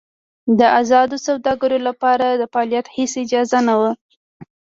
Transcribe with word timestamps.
د 0.59 0.61
ازادو 0.81 1.17
سوداګرو 1.27 1.77
لپاره 1.87 2.25
د 2.31 2.43
فعالیت 2.53 2.85
هېڅ 2.95 3.11
اجازه 3.23 3.59
نه 3.67 3.73
وه. 3.79 3.91